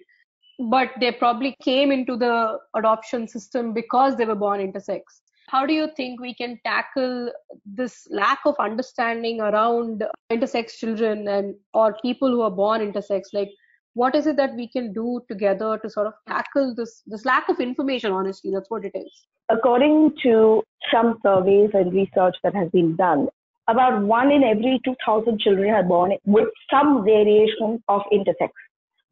but 0.59 0.91
they 1.01 1.13
probably 1.13 1.57
came 1.63 1.93
into 1.93 2.17
the 2.17 2.59
adoption 2.75 3.29
system 3.29 3.73
because 3.73 4.17
they 4.17 4.25
were 4.25 4.35
born 4.35 4.61
intersex. 4.61 5.03
How 5.49 5.65
do 5.65 5.73
you 5.73 5.89
think 5.97 6.21
we 6.21 6.35
can 6.35 6.59
tackle 6.65 7.31
this 7.65 8.07
lack 8.11 8.41
of 8.45 8.57
understanding 8.59 9.41
around 9.41 10.05
intersex 10.31 10.77
children 10.77 11.29
and 11.29 11.55
or 11.73 11.97
people 12.03 12.29
who 12.29 12.43
are 12.43 12.51
born 12.51 12.81
intersex? 12.81 13.33
Like, 13.33 13.51
what 13.95 14.15
is 14.15 14.27
it 14.27 14.37
that 14.37 14.55
we 14.55 14.69
can 14.69 14.93
do 14.93 15.23
together 15.29 15.79
to 15.79 15.89
sort 15.89 16.09
of 16.09 16.15
tackle 16.29 16.75
this 16.75 17.03
this 17.07 17.25
lack 17.25 17.49
of 17.49 17.61
information? 17.61 18.13
Honestly, 18.13 18.51
that's 18.53 18.71
what 18.71 18.85
it 18.85 18.93
is. 18.95 19.27
According 19.49 20.17
to 20.25 20.63
some 20.93 21.19
surveys 21.23 21.71
and 21.75 21.93
research 21.93 22.37
that 22.43 22.55
has 22.55 22.69
been 22.71 22.97
done, 22.97 23.29
about 23.69 24.03
one 24.03 24.33
in 24.33 24.43
every 24.43 24.81
2,000 24.85 25.39
children 25.41 25.71
are 25.71 25.83
born 25.85 26.17
with 26.25 26.49
some 26.71 27.05
variation 27.05 27.83
of 27.89 28.03
intersex 28.13 28.51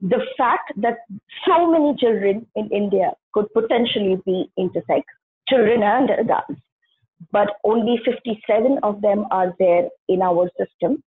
the 0.00 0.20
fact 0.36 0.72
that 0.76 0.98
so 1.46 1.70
many 1.70 1.96
children 1.96 2.46
in 2.56 2.68
India 2.68 3.12
could 3.32 3.46
potentially 3.54 4.20
be 4.26 4.50
intersex, 4.58 5.02
children 5.48 5.82
and 5.82 6.10
adults, 6.10 6.60
but 7.32 7.56
only 7.64 8.00
57 8.04 8.78
of 8.82 9.00
them 9.02 9.24
are 9.30 9.54
there 9.58 9.88
in 10.08 10.22
our 10.22 10.50
system. 10.58 11.02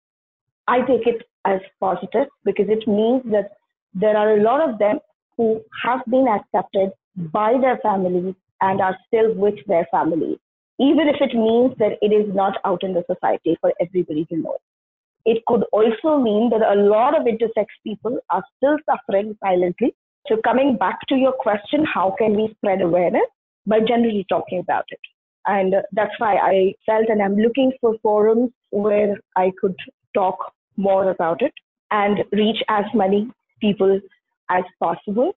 I 0.67 0.79
take 0.81 1.07
it 1.07 1.23
as 1.45 1.59
positive 1.79 2.27
because 2.43 2.67
it 2.69 2.87
means 2.87 3.23
that 3.31 3.51
there 3.93 4.17
are 4.17 4.37
a 4.37 4.41
lot 4.41 4.67
of 4.67 4.79
them 4.79 4.99
who 5.37 5.61
have 5.83 6.01
been 6.09 6.27
accepted 6.27 6.91
by 7.15 7.53
their 7.59 7.77
families 7.77 8.35
and 8.61 8.81
are 8.81 8.97
still 9.07 9.33
with 9.33 9.55
their 9.67 9.87
families, 9.91 10.37
even 10.79 11.07
if 11.07 11.17
it 11.21 11.33
means 11.35 11.73
that 11.77 11.97
it 12.01 12.11
is 12.11 12.33
not 12.33 12.57
out 12.65 12.83
in 12.83 12.93
the 12.93 13.03
society 13.11 13.57
for 13.61 13.73
everybody 13.79 14.25
to 14.25 14.37
know. 14.37 14.57
It 15.25 15.43
could 15.47 15.63
also 15.71 16.19
mean 16.19 16.49
that 16.51 16.61
a 16.61 16.79
lot 16.81 17.19
of 17.19 17.25
intersex 17.25 17.65
people 17.83 18.19
are 18.29 18.43
still 18.57 18.77
suffering 18.85 19.37
silently. 19.43 19.95
So 20.27 20.37
coming 20.43 20.77
back 20.77 20.99
to 21.09 21.15
your 21.15 21.33
question, 21.33 21.85
how 21.85 22.15
can 22.17 22.35
we 22.35 22.53
spread 22.57 22.81
awareness? 22.81 23.27
By 23.65 23.79
generally 23.79 24.25
talking 24.29 24.59
about 24.59 24.85
it. 24.89 24.99
And 25.47 25.75
that's 25.91 26.13
why 26.17 26.35
I 26.35 26.73
felt 26.85 27.07
and 27.09 27.21
I'm 27.21 27.35
looking 27.35 27.71
for 27.79 27.95
forums 28.01 28.51
where 28.71 29.17
I 29.35 29.51
could 29.59 29.75
talk 30.13 30.37
more 30.77 31.09
about 31.11 31.41
it 31.41 31.53
and 31.91 32.23
reach 32.31 32.61
as 32.67 32.85
many 32.93 33.29
people 33.61 33.99
as 34.49 34.63
possible. 34.81 35.33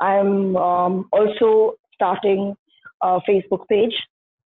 I'm 0.00 0.56
um, 0.56 1.08
also 1.12 1.74
starting 1.94 2.54
a 3.02 3.20
Facebook 3.28 3.66
page, 3.68 3.94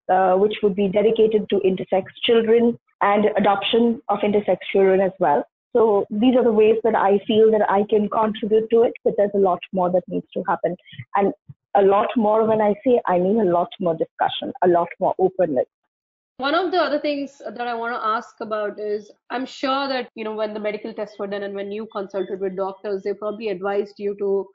uh, 0.10 0.34
which 0.36 0.56
would 0.64 0.76
be 0.76 0.88
dedicated 0.88 1.48
to 1.50 1.58
intersex 1.60 2.04
children 2.24 2.78
and 3.02 3.26
adoption 3.38 4.02
of 4.10 4.20
intersex 4.20 4.58
children 4.72 5.00
as 5.02 5.12
well. 5.20 5.44
So 5.74 6.06
these 6.10 6.36
are 6.36 6.44
the 6.44 6.52
ways 6.52 6.78
that 6.84 6.96
I 6.96 7.20
feel 7.28 7.52
that 7.52 7.70
I 7.70 7.84
can 7.90 8.10
contribute 8.10 8.70
to 8.72 8.82
it, 8.84 8.94
but 9.04 9.14
there's 9.18 9.32
a 9.36 9.40
lot 9.40 9.60
more 9.72 9.92
that 9.92 10.04
needs 10.08 10.26
to 10.34 10.44
happen. 10.48 10.76
And 11.16 11.34
a 11.78 11.82
lot 11.82 12.08
more 12.18 12.46
when 12.46 12.62
I 12.62 12.74
say 12.84 13.00
I 13.06 13.20
mean 13.20 13.40
a 13.40 13.46
lot 13.46 13.70
more 13.80 13.96
discussion, 13.96 14.52
a 14.64 14.68
lot 14.68 14.88
more 15.00 15.14
openness. 15.20 15.68
One 16.38 16.54
of 16.54 16.72
the 16.72 16.78
other 16.78 17.00
things 17.00 17.42
that 17.44 17.68
I 17.68 17.74
want 17.74 17.96
to 17.96 18.06
ask 18.06 18.36
about 18.42 18.80
is 18.80 19.10
I'm 19.32 19.46
sure 19.46 19.88
that, 19.88 20.10
you 20.14 20.24
know, 20.24 20.36
when 20.36 20.54
the 20.54 20.60
medical 20.60 20.94
tests 20.94 21.18
were 21.18 21.28
done 21.28 21.44
and 21.44 21.56
when 21.56 21.72
you 21.72 21.88
consulted 21.92 22.40
with 22.40 22.56
doctors, 22.56 23.02
they 23.04 23.14
probably 23.14 23.50
advised 23.50 23.96
you 23.98 24.16
to 24.20 24.48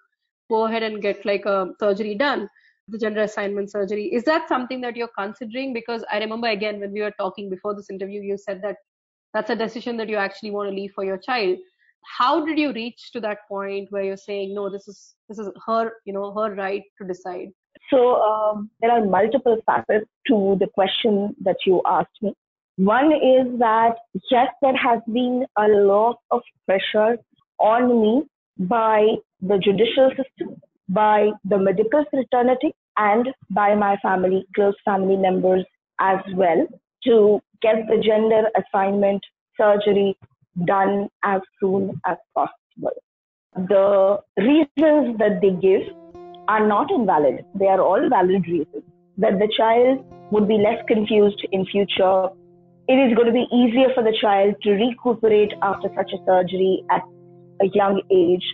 go 0.48 0.66
ahead 0.66 0.84
and 0.84 1.02
get 1.02 1.24
like 1.24 1.44
a 1.44 1.72
surgery 1.80 2.14
done 2.14 2.48
the 2.88 2.98
gender 2.98 3.22
assignment 3.22 3.70
surgery. 3.70 4.06
Is 4.12 4.24
that 4.24 4.48
something 4.48 4.80
that 4.82 4.96
you're 4.96 5.16
considering? 5.18 5.72
Because 5.72 6.04
I 6.10 6.18
remember 6.18 6.48
again 6.48 6.80
when 6.80 6.92
we 6.92 7.00
were 7.00 7.12
talking 7.12 7.48
before 7.48 7.74
this 7.74 7.90
interview, 7.90 8.20
you 8.20 8.36
said 8.36 8.60
that 8.62 8.76
that's 9.32 9.50
a 9.50 9.56
decision 9.56 9.96
that 9.96 10.08
you 10.08 10.16
actually 10.16 10.50
want 10.50 10.68
to 10.68 10.74
leave 10.74 10.92
for 10.92 11.04
your 11.04 11.16
child. 11.16 11.58
How 12.04 12.44
did 12.44 12.58
you 12.58 12.72
reach 12.72 13.12
to 13.12 13.20
that 13.20 13.38
point 13.48 13.90
where 13.90 14.02
you're 14.02 14.16
saying 14.16 14.54
no, 14.54 14.70
this 14.70 14.88
is 14.88 15.14
this 15.28 15.38
is 15.38 15.48
her, 15.66 15.92
you 16.04 16.12
know, 16.12 16.32
her 16.32 16.54
right 16.54 16.82
to 16.98 17.06
decide? 17.06 17.48
So 17.90 18.20
um, 18.22 18.70
there 18.80 18.90
are 18.90 19.04
multiple 19.04 19.58
factors 19.66 20.04
to 20.28 20.56
the 20.60 20.66
question 20.74 21.34
that 21.42 21.56
you 21.66 21.82
asked 21.86 22.22
me. 22.22 22.34
One 22.76 23.12
is 23.12 23.58
that 23.58 23.96
yes, 24.30 24.48
there 24.62 24.76
has 24.76 25.00
been 25.12 25.46
a 25.58 25.68
lot 25.68 26.16
of 26.30 26.42
pressure 26.66 27.18
on 27.58 28.00
me 28.00 28.22
by 28.58 29.16
the 29.40 29.58
judicial 29.58 30.10
system, 30.10 30.60
by 30.88 31.30
the 31.44 31.58
medical 31.58 32.04
fraternity, 32.10 32.74
and 32.96 33.28
by 33.50 33.74
my 33.74 33.96
family, 34.02 34.46
close 34.54 34.74
family 34.84 35.16
members 35.16 35.64
as 36.00 36.18
well 36.34 36.66
to 37.04 37.40
get 37.60 37.86
the 37.88 37.98
gender 38.02 38.44
assignment 38.56 39.22
surgery 39.56 40.16
done 40.66 41.08
as 41.22 41.40
soon 41.60 42.00
as 42.06 42.16
possible. 42.34 42.92
The 43.54 44.18
reasons 44.38 45.18
that 45.18 45.40
they 45.40 45.50
give 45.50 45.82
are 46.48 46.66
not 46.66 46.90
invalid. 46.90 47.44
They 47.54 47.66
are 47.66 47.80
all 47.80 48.08
valid 48.08 48.46
reasons. 48.46 48.84
That 49.18 49.38
the 49.38 49.48
child 49.56 50.04
would 50.30 50.48
be 50.48 50.58
less 50.58 50.82
confused 50.88 51.46
in 51.52 51.66
future, 51.66 52.30
it 52.88 52.94
is 52.94 53.14
going 53.14 53.26
to 53.26 53.32
be 53.32 53.46
easier 53.52 53.88
for 53.94 54.02
the 54.02 54.16
child 54.20 54.56
to 54.62 54.72
recuperate 54.72 55.52
after 55.62 55.88
such 55.94 56.10
a 56.12 56.24
surgery 56.26 56.82
at 56.90 57.02
a 57.60 57.66
young 57.74 58.02
age. 58.10 58.44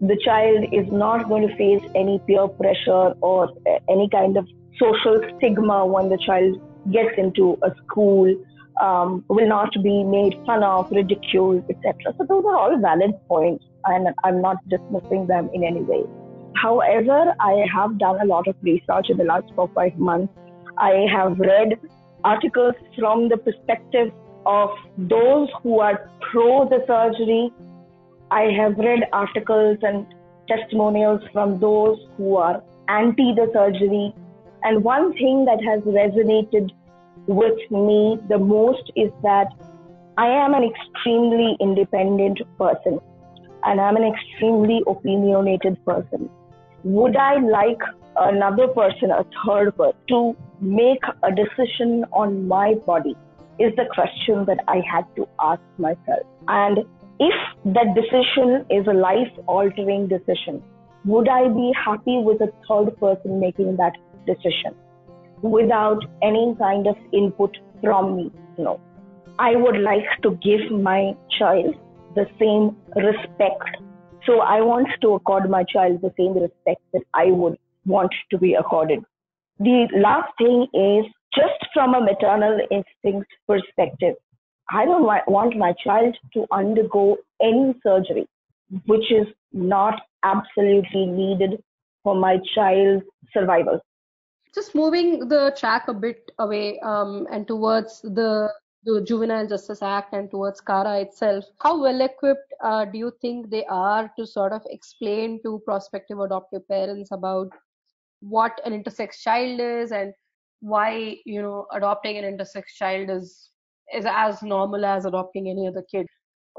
The 0.00 0.18
child 0.24 0.66
is 0.72 0.90
not 0.90 1.28
going 1.28 1.46
to 1.46 1.56
face 1.56 1.82
any 1.94 2.18
peer 2.26 2.48
pressure 2.48 3.14
or 3.20 3.48
any 3.88 4.08
kind 4.08 4.36
of 4.36 4.48
social 4.80 5.20
stigma 5.36 5.86
when 5.86 6.08
the 6.08 6.18
child 6.18 6.60
gets 6.90 7.14
into 7.18 7.56
a 7.62 7.70
school, 7.84 8.34
um, 8.80 9.24
will 9.28 9.48
not 9.48 9.72
be 9.82 10.04
made 10.04 10.34
fun 10.46 10.62
of, 10.62 10.90
ridiculed, 10.90 11.64
etc. 11.68 12.14
So 12.16 12.24
those 12.28 12.44
are 12.44 12.56
all 12.56 12.78
valid 12.78 13.12
points, 13.28 13.64
and 13.86 14.08
I'm 14.24 14.40
not 14.40 14.56
dismissing 14.68 15.26
them 15.26 15.50
in 15.52 15.64
any 15.64 15.82
way. 15.82 16.04
However, 16.54 17.34
I 17.40 17.64
have 17.72 17.98
done 17.98 18.20
a 18.20 18.24
lot 18.24 18.48
of 18.48 18.56
research 18.62 19.10
in 19.10 19.16
the 19.16 19.24
last 19.24 19.52
four 19.54 19.70
five 19.74 19.96
months. 19.98 20.32
I 20.76 21.06
have 21.12 21.38
read 21.38 21.78
articles 22.24 22.74
from 22.98 23.28
the 23.28 23.36
perspective 23.36 24.12
of 24.46 24.70
those 24.96 25.48
who 25.62 25.80
are 25.80 26.10
pro 26.30 26.68
the 26.68 26.84
surgery. 26.86 27.52
I 28.30 28.42
have 28.60 28.76
read 28.78 29.04
articles 29.12 29.78
and 29.82 30.06
testimonials 30.48 31.20
from 31.32 31.60
those 31.60 31.98
who 32.16 32.36
are 32.36 32.62
anti 32.88 33.34
the 33.34 33.50
surgery. 33.52 34.14
And 34.62 34.82
one 34.82 35.12
thing 35.12 35.44
that 35.44 35.62
has 35.64 35.80
resonated 35.82 36.70
with 37.28 37.58
me 37.70 38.18
the 38.28 38.38
most 38.38 38.90
is 38.96 39.12
that 39.22 39.48
I 40.16 40.26
am 40.26 40.54
an 40.54 40.64
extremely 40.64 41.56
independent 41.60 42.40
person 42.58 42.98
and 43.64 43.80
I'm 43.80 43.96
an 43.96 44.04
extremely 44.04 44.82
opinionated 44.86 45.78
person. 45.84 46.28
Would 46.84 47.16
I 47.16 47.38
like 47.38 47.78
another 48.16 48.68
person, 48.68 49.10
a 49.10 49.24
third 49.46 49.76
person, 49.76 49.98
to 50.08 50.36
make 50.60 51.02
a 51.22 51.30
decision 51.30 52.04
on 52.12 52.48
my 52.48 52.74
body? 52.86 53.14
Is 53.58 53.74
the 53.76 53.86
question 53.92 54.44
that 54.46 54.60
I 54.66 54.80
had 54.90 55.04
to 55.16 55.28
ask 55.40 55.60
myself. 55.78 56.24
And 56.46 56.78
if 57.18 57.34
that 57.66 57.94
decision 57.94 58.64
is 58.70 58.86
a 58.86 58.92
life 58.92 59.32
altering 59.46 60.06
decision, 60.06 60.62
would 61.04 61.28
I 61.28 61.48
be 61.48 61.72
happy 61.84 62.18
with 62.18 62.40
a 62.40 62.52
third 62.68 62.96
person 62.98 63.40
making 63.40 63.76
that 63.76 63.96
decision 64.26 64.74
without 65.42 66.04
any 66.22 66.54
kind 66.58 66.86
of 66.86 66.96
input 67.12 67.56
from 67.82 68.16
me? 68.16 68.32
No. 68.58 68.80
I 69.38 69.54
would 69.54 69.78
like 69.78 70.06
to 70.22 70.38
give 70.42 70.70
my 70.70 71.14
child 71.38 71.74
the 72.14 72.26
same 72.38 72.76
respect. 72.96 73.76
So 74.26 74.40
I 74.40 74.60
want 74.60 74.88
to 75.00 75.14
accord 75.14 75.48
my 75.48 75.64
child 75.64 76.00
the 76.02 76.12
same 76.18 76.34
respect 76.34 76.82
that 76.92 77.02
I 77.14 77.26
would 77.26 77.56
want 77.86 78.12
to 78.30 78.38
be 78.38 78.54
accorded. 78.54 79.04
The 79.58 79.88
last 79.96 80.32
thing 80.38 80.66
is 80.74 81.04
just 81.34 81.72
from 81.72 81.94
a 81.94 82.00
maternal 82.00 82.58
instinct 82.70 83.30
perspective. 83.46 84.14
I 84.70 84.84
don't 84.84 85.04
want 85.04 85.56
my 85.56 85.72
child 85.84 86.16
to 86.34 86.46
undergo 86.52 87.16
any 87.40 87.74
surgery 87.82 88.28
which 88.86 89.10
is 89.10 89.26
not 89.52 90.00
absolutely 90.24 91.06
needed 91.06 91.62
for 92.02 92.14
my 92.14 92.38
child's 92.54 93.04
survival. 93.32 93.80
Just 94.58 94.74
moving 94.74 95.28
the 95.28 95.54
track 95.56 95.86
a 95.86 95.94
bit 95.94 96.32
away 96.40 96.80
um, 96.80 97.28
and 97.30 97.46
towards 97.46 98.00
the, 98.02 98.52
the 98.82 99.04
Juvenile 99.06 99.46
Justice 99.46 99.82
Act 99.82 100.14
and 100.14 100.28
towards 100.28 100.60
CARA 100.60 100.98
itself, 101.02 101.44
how 101.60 101.80
well 101.80 102.00
equipped 102.00 102.52
uh, 102.60 102.84
do 102.84 102.98
you 102.98 103.12
think 103.20 103.50
they 103.50 103.64
are 103.66 104.10
to 104.18 104.26
sort 104.26 104.52
of 104.52 104.62
explain 104.68 105.40
to 105.44 105.62
prospective 105.64 106.18
adoptive 106.18 106.66
parents 106.66 107.12
about 107.12 107.52
what 108.18 108.60
an 108.64 108.72
intersex 108.72 109.20
child 109.20 109.60
is 109.60 109.92
and 109.92 110.12
why 110.58 111.16
you 111.24 111.40
know 111.40 111.66
adopting 111.72 112.16
an 112.16 112.24
intersex 112.24 112.64
child 112.74 113.08
is 113.10 113.50
is 113.94 114.04
as 114.08 114.42
normal 114.42 114.84
as 114.84 115.04
adopting 115.04 115.48
any 115.48 115.68
other 115.68 115.84
kid 115.88 116.04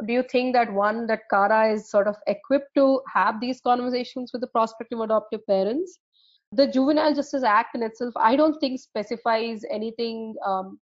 do 0.05 0.13
you 0.13 0.23
think 0.23 0.53
that 0.53 0.71
one 0.71 1.07
that 1.07 1.27
CARA 1.29 1.73
is 1.73 1.89
sort 1.89 2.07
of 2.07 2.15
equipped 2.27 2.73
to 2.75 3.01
have 3.13 3.41
these 3.41 3.59
conversations 3.59 4.31
with 4.31 4.41
the 4.41 4.47
prospective 4.47 4.99
adoptive 4.99 5.45
parents? 5.45 5.99
The 6.51 6.67
Juvenile 6.67 7.13
Justice 7.13 7.43
Act 7.43 7.75
in 7.75 7.83
itself, 7.83 8.13
I 8.17 8.35
don't 8.35 8.59
think 8.59 8.79
specifies 8.79 9.63
anything 9.69 10.35
um, 10.45 10.79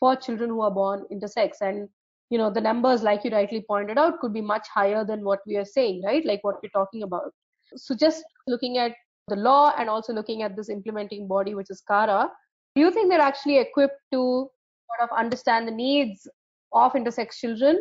for 0.00 0.16
children 0.16 0.50
who 0.50 0.62
are 0.62 0.70
born 0.70 1.04
intersex, 1.12 1.60
and 1.60 1.88
you 2.30 2.38
know 2.38 2.50
the 2.50 2.60
numbers, 2.60 3.02
like 3.02 3.24
you 3.24 3.30
rightly 3.30 3.64
pointed 3.68 3.98
out, 3.98 4.20
could 4.20 4.32
be 4.32 4.40
much 4.40 4.66
higher 4.72 5.04
than 5.04 5.24
what 5.24 5.40
we 5.46 5.56
are 5.56 5.64
saying, 5.64 6.02
right? 6.04 6.24
Like 6.24 6.42
what 6.42 6.56
we're 6.62 6.70
talking 6.70 7.02
about. 7.02 7.30
So 7.76 7.94
just 7.94 8.24
looking 8.46 8.78
at 8.78 8.92
the 9.28 9.36
law 9.36 9.74
and 9.76 9.88
also 9.88 10.12
looking 10.12 10.42
at 10.42 10.56
this 10.56 10.68
implementing 10.68 11.28
body, 11.28 11.54
which 11.54 11.70
is 11.70 11.82
CARA, 11.86 12.28
do 12.74 12.82
you 12.82 12.90
think 12.90 13.10
they're 13.10 13.20
actually 13.20 13.58
equipped 13.58 14.00
to 14.12 14.48
sort 14.96 15.10
of 15.10 15.16
understand 15.16 15.66
the 15.66 15.72
needs 15.72 16.26
of 16.72 16.92
intersex 16.92 17.38
children 17.38 17.80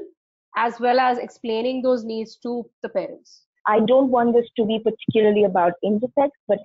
as 0.55 0.79
well 0.79 0.99
as 0.99 1.17
explaining 1.17 1.81
those 1.81 2.03
needs 2.03 2.37
to 2.37 2.69
the 2.83 2.89
parents. 2.89 3.43
I 3.65 3.79
don't 3.79 4.09
want 4.09 4.33
this 4.33 4.45
to 4.57 4.65
be 4.65 4.79
particularly 4.79 5.45
about 5.45 5.73
intersex, 5.83 6.29
but 6.47 6.59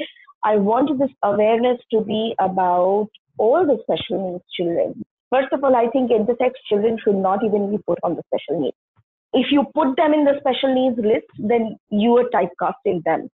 I 0.48 0.56
want 0.56 0.98
this 0.98 1.10
awareness 1.22 1.78
to 1.92 2.00
be 2.00 2.34
about 2.38 3.08
all 3.36 3.66
the 3.66 3.78
special 3.82 4.32
needs 4.32 4.44
children. 4.56 5.04
First 5.30 5.52
of 5.52 5.62
all, 5.62 5.76
I 5.76 5.88
think 5.88 6.10
intersex 6.10 6.52
children 6.68 6.96
should 7.04 7.16
not 7.16 7.44
even 7.44 7.70
be 7.70 7.82
put 7.86 7.98
on 8.02 8.14
the 8.16 8.22
special 8.28 8.62
needs. 8.62 8.76
If 9.34 9.52
you 9.52 9.64
put 9.74 9.94
them 9.98 10.14
in 10.14 10.24
the 10.24 10.36
special 10.40 10.74
needs 10.74 10.96
list, 10.96 11.26
then 11.38 11.76
you 11.90 12.16
are 12.16 12.30
typecasting 12.30 13.04
them. 13.04 13.28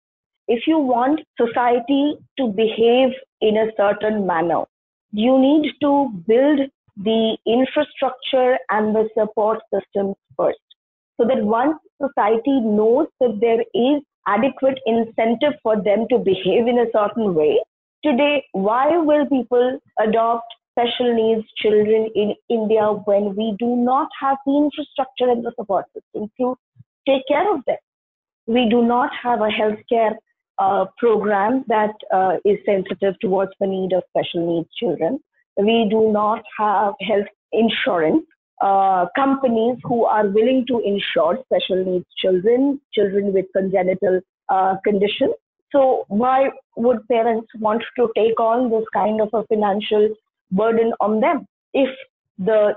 If 0.46 0.68
you 0.68 0.78
want 0.78 1.20
society 1.36 2.14
to 2.38 2.46
behave 2.46 3.10
in 3.40 3.56
a 3.56 3.72
certain 3.76 4.24
manner, 4.24 4.62
you 5.10 5.36
need 5.38 5.72
to 5.80 6.12
build 6.28 6.60
the 6.96 7.36
infrastructure 7.44 8.56
and 8.70 8.94
the 8.94 9.08
support 9.18 9.58
systems 9.74 10.14
first. 10.36 10.60
So 11.16 11.26
that 11.26 11.42
once 11.42 11.76
society 12.00 12.60
knows 12.60 13.08
that 13.18 13.38
there 13.40 13.62
is 13.74 14.02
adequate 14.34 14.78
incentive 14.86 15.54
for 15.62 15.76
them 15.82 16.06
to 16.10 16.18
behave 16.18 16.66
in 16.72 16.78
a 16.78 16.90
certain 16.92 17.34
way, 17.34 17.58
today, 18.04 18.44
why 18.52 18.96
will 18.96 19.26
people 19.26 19.78
adopt 19.98 20.46
special 20.72 21.14
needs 21.14 21.46
children 21.56 22.08
in 22.14 22.34
India 22.48 22.86
when 23.04 23.34
we 23.36 23.54
do 23.58 23.76
not 23.76 24.08
have 24.20 24.38
the 24.46 24.56
infrastructure 24.56 25.28
and 25.28 25.44
the 25.44 25.52
support 25.58 25.86
system 25.94 26.30
to 26.40 26.56
take 27.06 27.22
care 27.28 27.52
of 27.54 27.64
them? 27.66 27.76
We 28.46 28.68
do 28.68 28.82
not 28.82 29.10
have 29.22 29.40
a 29.40 29.48
healthcare 29.48 30.14
uh, 30.58 30.86
program 30.98 31.64
that 31.68 31.94
uh, 32.12 32.36
is 32.44 32.58
sensitive 32.66 33.18
towards 33.20 33.52
the 33.60 33.66
need 33.66 33.92
of 33.92 34.02
special 34.10 34.46
needs 34.46 34.68
children. 34.78 35.18
We 35.56 35.88
do 35.90 36.12
not 36.12 36.42
have 36.58 36.94
health 37.00 37.28
insurance 37.52 38.26
uh, 38.60 39.06
companies 39.16 39.78
who 39.84 40.04
are 40.04 40.26
willing 40.26 40.64
to 40.68 40.80
insure 40.80 41.38
special 41.44 41.84
needs 41.84 42.06
children, 42.18 42.80
children 42.92 43.32
with 43.32 43.46
congenital 43.56 44.20
uh, 44.48 44.76
conditions. 44.84 45.34
So 45.72 46.04
why 46.08 46.50
would 46.76 47.06
parents 47.08 47.48
want 47.58 47.82
to 47.96 48.10
take 48.16 48.38
on 48.40 48.70
this 48.70 48.84
kind 48.92 49.20
of 49.20 49.28
a 49.32 49.46
financial 49.46 50.10
burden 50.50 50.92
on 51.00 51.20
them 51.20 51.46
if 51.72 51.88
the 52.38 52.74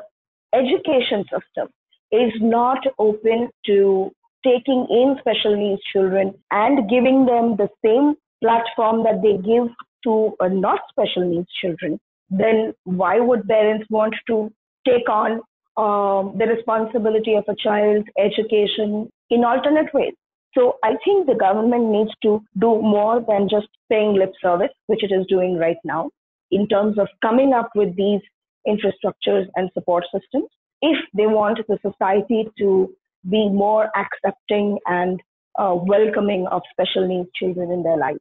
education 0.54 1.24
system 1.24 1.69
is 2.12 2.32
not 2.39 2.80
open 3.00 3.50
to 3.65 4.12
taking 4.46 4.86
in 4.89 5.15
special 5.19 5.56
needs 5.56 5.82
children 5.91 6.34
and 6.52 6.89
giving 6.89 7.26
them 7.26 7.56
the 7.58 7.69
same 7.84 8.13
platform 8.41 9.04
that 9.04 9.22
they 9.24 9.38
give 9.38 9.67
to 10.04 10.36
uh, 10.39 10.48
not 10.48 10.82
special 10.89 11.28
needs 11.28 11.48
children, 11.60 12.00
then 12.30 12.74
why 12.84 13.19
would 13.19 13.48
parents 13.48 13.86
want 13.89 14.13
to 14.28 14.52
take 14.86 15.10
on 15.10 15.41
um, 15.77 16.36
the 16.38 16.45
responsibility 16.45 17.36
of 17.36 17.45
a 17.47 17.55
child's 17.55 18.07
education 18.17 19.09
in 19.29 19.43
alternate 19.43 19.93
ways. 19.93 20.13
So 20.55 20.77
I 20.83 20.95
think 21.03 21.25
the 21.25 21.36
government 21.36 21.89
needs 21.89 22.12
to 22.21 22.41
do 22.59 22.81
more 22.81 23.23
than 23.27 23.49
just 23.49 23.67
paying 23.89 24.13
lip 24.13 24.33
service, 24.41 24.69
which 24.86 25.03
it 25.03 25.12
is 25.12 25.25
doing 25.27 25.57
right 25.57 25.77
now, 25.83 26.12
in 26.51 26.67
terms 26.67 26.99
of 26.99 27.07
coming 27.23 27.53
up 27.53 27.69
with 27.73 27.95
these 27.95 28.21
infrastructures 28.67 29.47
and 29.55 29.69
support 29.73 30.05
systems 30.13 30.49
if 30.81 30.97
they 31.15 31.25
want 31.25 31.59
the 31.67 31.79
society 31.81 32.47
to 32.57 32.93
be 33.29 33.49
more 33.49 33.89
accepting 33.95 34.77
and 34.86 35.21
uh, 35.57 35.73
welcoming 35.73 36.45
of 36.51 36.62
special 36.71 37.07
needs 37.07 37.29
children 37.36 37.71
in 37.71 37.83
their 37.83 37.97
lives. 37.97 38.19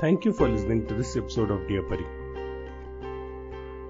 Thank 0.00 0.24
you 0.24 0.32
for 0.32 0.48
listening 0.48 0.86
to 0.86 0.94
this 0.94 1.16
episode 1.16 1.50
of 1.50 1.66
Dear 1.66 1.82
Pari. 1.82 2.04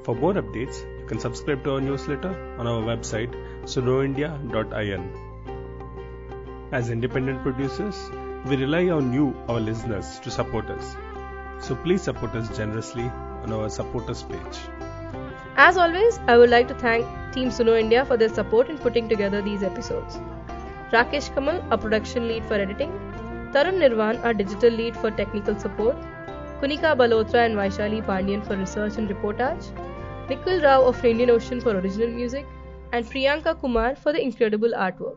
For 0.04 0.14
more 0.14 0.32
updates, 0.32 0.78
you 1.00 1.04
can 1.06 1.20
subscribe 1.20 1.64
to 1.64 1.72
our 1.72 1.82
newsletter 1.82 2.30
on 2.58 2.66
our 2.66 2.80
website 2.80 3.34
sunoindia.in. 3.64 5.02
As 6.72 6.88
independent 6.88 7.42
producers, 7.42 8.10
we 8.46 8.56
rely 8.56 8.88
on 8.88 9.12
you, 9.12 9.36
our 9.48 9.60
listeners, 9.60 10.18
to 10.20 10.30
support 10.30 10.70
us. 10.70 10.96
So 11.60 11.76
please 11.76 12.00
support 12.00 12.34
us 12.34 12.56
generously 12.56 13.04
on 13.42 13.52
our 13.52 13.68
supporters 13.68 14.22
page. 14.22 14.58
As 15.56 15.76
always, 15.76 16.18
I 16.26 16.38
would 16.38 16.48
like 16.48 16.68
to 16.68 16.74
thank 16.86 17.06
Team 17.34 17.50
Suno 17.50 17.78
India 17.78 18.06
for 18.06 18.16
their 18.16 18.30
support 18.30 18.70
in 18.70 18.78
putting 18.78 19.10
together 19.10 19.42
these 19.42 19.62
episodes. 19.62 20.18
Rakesh 20.90 21.34
Kamal, 21.34 21.62
a 21.70 21.76
production 21.76 22.28
lead 22.28 22.46
for 22.46 22.54
editing, 22.54 22.98
Tarun 23.52 23.78
Nirvan, 23.78 24.22
our 24.24 24.34
digital 24.34 24.70
lead 24.70 24.96
for 24.96 25.10
technical 25.10 25.58
support, 25.58 25.96
Kunika 26.60 26.94
Balotra 26.94 27.46
and 27.46 27.56
Vaishali 27.56 28.04
Pandian 28.04 28.44
for 28.46 28.56
research 28.56 28.98
and 28.98 29.08
reportage, 29.08 29.70
Nikhil 30.28 30.62
Rao 30.62 30.82
of 30.82 31.02
Indian 31.02 31.30
Ocean 31.30 31.60
for 31.60 31.76
original 31.78 32.08
music, 32.08 32.46
and 32.92 33.06
Priyanka 33.06 33.58
Kumar 33.58 33.94
for 33.94 34.12
the 34.12 34.22
incredible 34.22 34.70
artwork. 34.76 35.16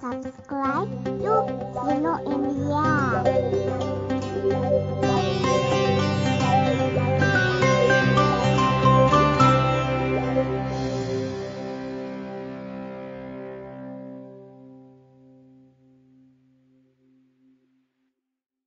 Subscribe 0.00 1.04
to 1.04 1.34
Suno 1.74 2.14
India. 2.26 3.89